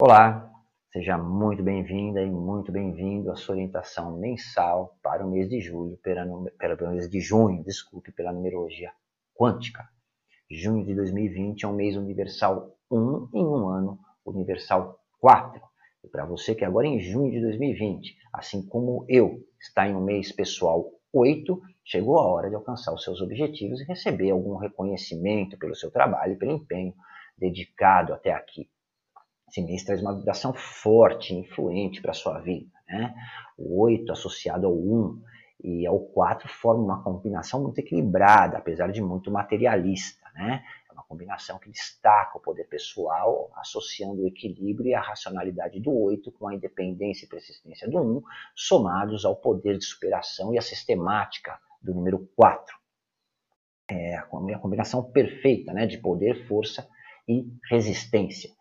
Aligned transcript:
Olá, 0.00 0.48
seja 0.92 1.18
muito 1.18 1.60
bem-vinda 1.60 2.22
e 2.22 2.30
muito 2.30 2.70
bem-vindo 2.70 3.32
à 3.32 3.34
sua 3.34 3.56
orientação 3.56 4.16
mensal 4.16 4.96
para 5.02 5.26
o 5.26 5.28
mês 5.28 5.48
de 5.48 5.60
julho, 5.60 5.96
pela, 5.96 6.24
pela 6.56 6.92
mês 6.92 7.10
de 7.10 7.20
junho, 7.20 7.64
desculpe, 7.64 8.12
pela 8.12 8.32
numerologia 8.32 8.92
quântica. 9.34 9.88
Junho 10.48 10.86
de 10.86 10.94
2020 10.94 11.64
é 11.64 11.66
um 11.66 11.74
mês 11.74 11.96
universal 11.96 12.78
1 12.88 13.30
em 13.34 13.44
um 13.44 13.68
ano 13.68 13.98
universal 14.24 15.00
4. 15.18 15.60
E 16.04 16.08
para 16.08 16.24
você 16.24 16.54
que 16.54 16.64
agora 16.64 16.86
em 16.86 17.00
junho 17.00 17.32
de 17.32 17.40
2020, 17.40 18.16
assim 18.32 18.64
como 18.68 19.04
eu, 19.08 19.44
está 19.60 19.88
em 19.88 19.96
um 19.96 20.04
mês 20.04 20.30
pessoal 20.30 20.92
8, 21.12 21.60
chegou 21.84 22.20
a 22.20 22.26
hora 22.28 22.48
de 22.48 22.54
alcançar 22.54 22.94
os 22.94 23.02
seus 23.02 23.20
objetivos 23.20 23.80
e 23.80 23.84
receber 23.84 24.30
algum 24.30 24.58
reconhecimento 24.58 25.58
pelo 25.58 25.74
seu 25.74 25.90
trabalho 25.90 26.34
e 26.34 26.38
pelo 26.38 26.52
empenho 26.52 26.94
dedicado 27.36 28.14
até 28.14 28.32
aqui. 28.32 28.70
Mês 29.56 29.84
traz 29.84 30.00
uma 30.00 30.14
vibração 30.14 30.52
forte, 30.54 31.34
influente 31.34 32.00
para 32.00 32.12
a 32.12 32.14
sua 32.14 32.38
vida. 32.40 32.70
Né? 32.88 33.14
O 33.56 33.82
8 33.82 34.12
associado 34.12 34.66
ao 34.66 34.74
1 34.74 35.22
e 35.64 35.86
ao 35.86 35.98
4 35.98 36.48
forma 36.48 36.82
uma 36.82 37.02
combinação 37.02 37.62
muito 37.62 37.78
equilibrada, 37.78 38.58
apesar 38.58 38.90
de 38.92 39.02
muito 39.02 39.30
materialista. 39.30 40.24
Né? 40.34 40.62
É 40.88 40.92
uma 40.92 41.02
combinação 41.02 41.58
que 41.58 41.70
destaca 41.70 42.38
o 42.38 42.40
poder 42.40 42.64
pessoal, 42.64 43.50
associando 43.56 44.22
o 44.22 44.26
equilíbrio 44.26 44.88
e 44.90 44.94
a 44.94 45.00
racionalidade 45.00 45.80
do 45.80 45.92
8 45.92 46.30
com 46.32 46.48
a 46.48 46.54
independência 46.54 47.24
e 47.24 47.28
persistência 47.28 47.88
do 47.88 47.98
1, 47.98 48.22
somados 48.54 49.24
ao 49.24 49.36
poder 49.36 49.78
de 49.78 49.84
superação 49.84 50.54
e 50.54 50.58
a 50.58 50.62
sistemática 50.62 51.58
do 51.82 51.94
número 51.94 52.28
4. 52.36 52.76
É 53.90 54.16
a 54.16 54.58
combinação 54.58 55.02
perfeita 55.02 55.72
né, 55.72 55.86
de 55.86 55.96
poder, 55.96 56.46
força 56.46 56.86
e 57.26 57.46
resistência. 57.70 58.57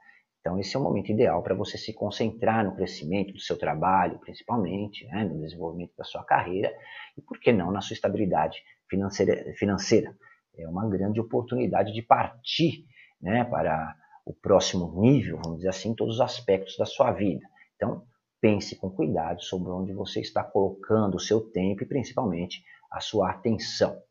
Então, 0.48 0.58
esse 0.58 0.78
é 0.78 0.80
o 0.80 0.82
momento 0.84 1.12
ideal 1.12 1.44
para 1.44 1.54
você 1.54 1.78
se 1.78 1.92
concentrar 1.92 2.64
no 2.64 2.74
crescimento 2.74 3.34
do 3.34 3.40
seu 3.40 3.58
trabalho, 3.58 4.18
principalmente, 4.20 5.06
né, 5.08 5.26
no 5.26 5.42
desenvolvimento 5.42 5.92
da 5.98 6.06
sua 6.06 6.24
carreira 6.24 6.74
e, 7.18 7.22
por 7.22 7.38
que 7.38 7.52
não, 7.52 7.70
na 7.70 7.82
sua 7.82 7.96
estabilidade 7.96 8.58
financeira. 8.90 9.54
financeira. 9.56 10.16
É 10.58 10.66
uma 10.66 10.90
grande 10.90 11.20
oportunidade 11.20 11.92
de 11.92 12.02
partir 12.02 12.86
né, 13.22 13.44
para 13.44 13.94
o 14.26 14.34
próximo 14.34 15.02
nível, 15.02 15.38
vamos 15.44 15.58
dizer 15.58 15.70
assim, 15.70 15.90
em 15.90 15.96
todos 15.96 16.16
os 16.16 16.22
aspectos 16.22 16.78
da 16.78 16.86
sua 16.86 17.12
vida. 17.12 17.46
Então, 17.76 18.06
pense 18.40 18.78
com 18.78 18.90
cuidado 18.90 19.44
sobre 19.44 19.70
onde 19.70 19.92
você 19.92 20.22
está 20.22 20.46
colocando 20.46 21.16
o 21.16 21.20
seu 21.20 21.42
tempo 21.42 21.84
e, 21.84 21.86
principalmente, 21.86 22.64
a 22.90 23.02
sua 23.02 23.32
atenção. 23.32 24.02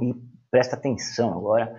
E 0.00 0.14
presta 0.48 0.76
atenção 0.76 1.36
agora 1.36 1.76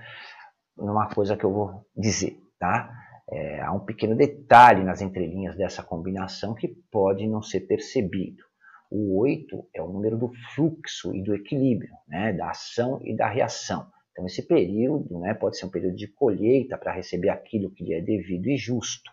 numa 0.75 1.07
coisa 1.07 1.37
que 1.37 1.45
eu 1.45 1.53
vou 1.53 1.87
dizer, 1.95 2.37
tá? 2.59 2.93
É, 3.31 3.61
há 3.61 3.71
um 3.71 3.79
pequeno 3.79 4.15
detalhe 4.15 4.83
nas 4.83 5.01
entrelinhas 5.01 5.55
dessa 5.55 5.81
combinação 5.81 6.53
que 6.53 6.67
pode 6.91 7.27
não 7.27 7.41
ser 7.41 7.61
percebido. 7.61 8.43
O 8.89 9.19
8 9.19 9.67
é 9.73 9.81
o 9.81 9.87
número 9.87 10.17
do 10.17 10.31
fluxo 10.53 11.13
e 11.15 11.23
do 11.23 11.33
equilíbrio, 11.33 11.93
né, 12.07 12.31
da 12.33 12.51
ação 12.51 13.01
e 13.03 13.15
da 13.15 13.27
reação. 13.27 13.87
Então, 14.11 14.25
esse 14.25 14.43
período 14.43 15.19
né, 15.19 15.33
pode 15.33 15.57
ser 15.57 15.65
um 15.65 15.71
período 15.71 15.95
de 15.95 16.07
colheita 16.07 16.77
para 16.77 16.93
receber 16.93 17.29
aquilo 17.29 17.71
que 17.71 17.83
lhe 17.83 17.93
é 17.93 18.01
devido 18.01 18.47
e 18.47 18.55
justo. 18.55 19.11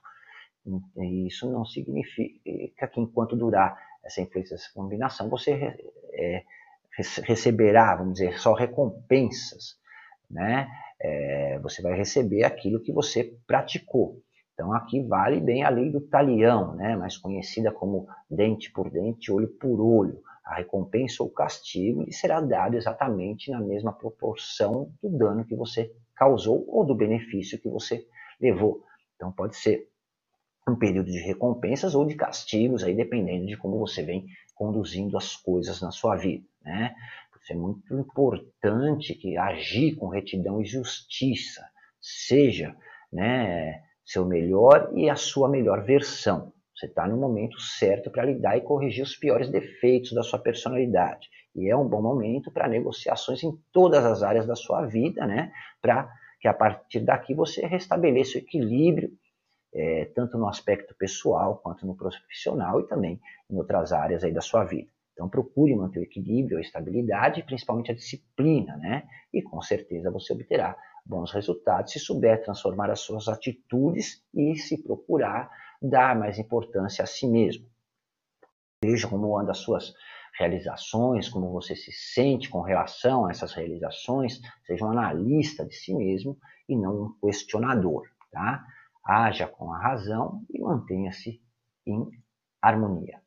E 0.97 1.27
isso 1.27 1.51
não 1.51 1.65
significa 1.65 2.87
que, 2.87 3.01
enquanto 3.01 3.35
durar 3.35 3.77
essa 4.05 4.21
influência, 4.21 4.55
essa 4.55 4.71
combinação, 4.73 5.29
você 5.29 5.75
é, 6.13 6.45
receberá, 7.25 7.97
vamos 7.97 8.15
dizer, 8.15 8.39
só 8.39 8.53
recompensas 8.53 9.81
né? 10.33 10.69
É, 11.03 11.59
você 11.59 11.83
vai 11.83 11.95
receber 11.95 12.45
aquilo 12.45 12.81
que 12.81 12.93
você 12.93 13.35
praticou. 13.47 14.23
Então 14.55 14.73
aqui 14.73 15.03
vale 15.03 15.41
bem 15.41 15.65
a 15.65 15.69
lei 15.69 15.91
do 15.91 16.01
talião, 16.01 16.77
né? 16.77 16.95
mais 16.97 17.17
conhecida 17.17 17.73
como 17.73 18.07
dente 18.31 18.71
por 18.71 18.91
dente, 18.91 19.33
olho 19.33 19.49
por 19.49 19.81
olho. 19.81 20.23
A 20.45 20.57
recompensa 20.57 21.23
ou 21.23 21.31
castigo 21.31 22.03
lhe 22.03 22.13
será 22.13 22.41
dado 22.41 22.77
exatamente 22.77 23.51
na 23.51 23.61
mesma 23.61 23.93
proporção 23.93 24.93
do 25.03 25.09
dano 25.11 25.45
que 25.45 25.57
você 25.57 25.93
causou 26.15 26.65
ou 26.69 26.85
do 26.85 26.95
benefício 26.95 27.61
que 27.61 27.69
você 27.69 28.07
levou. 28.41 28.85
Então 29.17 29.33
pode 29.33 29.57
ser 29.57 29.89
um 30.69 30.77
período 30.77 31.11
de 31.11 31.19
recompensas 31.19 31.95
ou 31.95 32.07
de 32.07 32.15
castigos, 32.15 32.85
aí 32.85 32.95
dependendo 32.95 33.47
de 33.47 33.57
como 33.57 33.79
você 33.79 34.03
vem 34.03 34.27
conduzindo 34.55 35.17
as 35.17 35.35
coisas 35.35 35.81
na 35.81 35.91
sua 35.91 36.17
vida. 36.17 36.45
Né? 36.65 36.95
Isso 37.43 37.53
é 37.53 37.57
muito 37.57 37.93
importante 37.99 39.15
que 39.15 39.37
agir 39.37 39.97
com 39.97 40.09
retidão 40.09 40.63
e 40.63 40.65
justiça 40.65 41.63
seja 42.01 42.77
né, 43.13 43.83
seu 44.05 44.25
melhor 44.25 44.93
e 44.95 45.11
a 45.11 45.17
sua 45.17 45.49
melhor 45.49 45.85
versão. 45.85 46.53
Você 46.75 46.87
está 46.87 47.07
no 47.07 47.17
momento 47.17 47.61
certo 47.61 48.11
para 48.11 48.25
lidar 48.25 48.57
e 48.57 48.61
corrigir 48.61 49.03
os 49.03 49.17
piores 49.17 49.51
defeitos 49.51 50.13
da 50.13 50.23
sua 50.23 50.39
personalidade. 50.39 51.29
E 51.55 51.69
é 51.69 51.77
um 51.77 51.87
bom 51.87 52.01
momento 52.01 52.51
para 52.51 52.69
negociações 52.69 53.43
em 53.43 53.53
todas 53.73 54.05
as 54.05 54.23
áreas 54.23 54.47
da 54.47 54.55
sua 54.55 54.87
vida, 54.87 55.27
né? 55.27 55.53
Para 55.81 56.09
que 56.41 56.49
a 56.49 56.55
partir 56.55 57.01
daqui 57.01 57.35
você 57.35 57.67
restabeleça 57.67 58.39
o 58.39 58.41
equilíbrio, 58.41 59.11
é, 59.75 60.07
tanto 60.15 60.39
no 60.39 60.49
aspecto 60.49 60.95
pessoal 60.97 61.59
quanto 61.59 61.87
no 61.87 61.97
profissional 61.97 62.81
e 62.81 62.87
também 62.87 63.21
em 63.51 63.57
outras 63.57 63.93
áreas 63.93 64.25
aí 64.25 64.33
da 64.33 64.41
sua 64.41 64.65
vida. 64.65 64.89
Então 65.13 65.29
procure 65.29 65.75
manter 65.75 66.01
o 66.01 66.05
equilíbrio, 66.05 66.59
a 66.59 66.61
estabilidade 66.61 67.43
principalmente 67.43 67.91
a 67.91 67.95
disciplina, 67.95 68.77
né? 68.77 69.05
E 69.33 69.43
com 69.43 69.61
certeza 69.61 70.11
você 70.11 70.33
obterá 70.33 70.77
bons 71.05 71.33
resultados 71.33 71.93
se 71.93 71.99
souber 71.99 72.43
transformar 72.43 72.91
as 72.91 73.01
suas 73.01 73.29
atitudes 73.29 74.25
e 74.35 74.57
se 74.57 74.83
procurar 74.83 75.51
dar 75.81 76.19
mais 76.19 76.39
importância 76.39 77.03
a 77.03 77.07
si 77.07 77.27
mesmo. 77.27 77.67
Veja 78.85 79.09
como 79.09 79.39
andam 79.39 79.53
as 79.53 79.59
suas 79.59 79.93
realizações, 80.39 81.29
como 81.29 81.53
você 81.53 81.77
se 81.77 81.93
sente 81.93 82.49
com 82.49 82.63
relação 82.63 83.27
a 83.27 83.31
essas 83.31 83.53
realizações, 83.53 84.41
seja 84.67 84.85
um 84.85 84.91
analista 84.91 85.65
de 85.65 85.75
si 85.75 85.95
mesmo 85.95 86.39
e 86.69 86.77
não 86.77 87.03
um 87.03 87.13
questionador, 87.21 88.05
tá? 88.31 88.65
Haja 89.05 89.47
com 89.47 89.73
a 89.73 89.79
razão 89.79 90.45
e 90.51 90.61
mantenha-se 90.61 91.43
em 91.87 92.09
harmonia. 92.61 93.22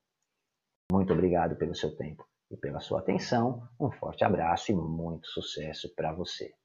Muito 0.91 1.13
obrigado 1.13 1.55
pelo 1.55 1.75
seu 1.75 1.95
tempo 1.95 2.25
e 2.49 2.55
pela 2.55 2.79
sua 2.79 2.99
atenção. 2.99 3.67
Um 3.79 3.91
forte 3.91 4.23
abraço 4.23 4.71
e 4.71 4.75
muito 4.75 5.27
sucesso 5.27 5.93
para 5.95 6.13
você. 6.13 6.55